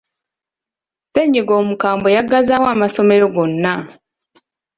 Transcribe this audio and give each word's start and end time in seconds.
Ssennyiga 1.05 1.53
omukamwe 1.61 2.09
yaggazaawo 2.15 2.67
amasomero 2.75 3.25
gonna. 3.35 3.73